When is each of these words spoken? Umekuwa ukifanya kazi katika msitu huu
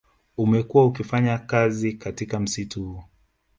Umekuwa 0.37 0.85
ukifanya 0.85 1.37
kazi 1.39 1.93
katika 1.93 2.39
msitu 2.39 2.83
huu 2.83 3.03